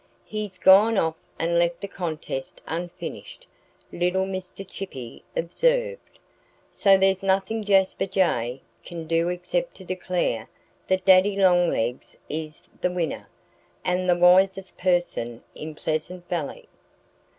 "He's 0.25 0.57
gone 0.57 0.97
off 0.97 1.13
and 1.37 1.59
left 1.59 1.79
the 1.79 1.87
contest 1.87 2.59
unfinished," 2.67 3.45
little 3.91 4.25
Mr. 4.25 4.67
Chippy 4.67 5.23
observed. 5.37 6.17
"So 6.71 6.97
there's 6.97 7.21
nothing 7.21 7.63
Jasper 7.63 8.07
Jay 8.07 8.63
can 8.83 9.05
do 9.05 9.29
except 9.29 9.75
to 9.75 9.85
declare 9.85 10.49
that 10.87 11.05
Daddy 11.05 11.35
Longlegs 11.35 12.17
is 12.29 12.63
the 12.81 12.89
winner 12.89 13.29
and 13.85 14.09
the 14.09 14.17
wisest 14.17 14.75
person 14.75 15.43
in 15.53 15.75
Pleasant 15.75 16.27
Valley." 16.27 16.67